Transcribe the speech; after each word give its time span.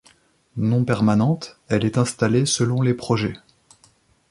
Non 0.57 0.83
permanente, 0.83 1.59
elle 1.67 1.85
est 1.85 1.99
installée 1.99 2.47
selon 2.47 2.81
les 2.81 2.95
projets. 2.95 3.35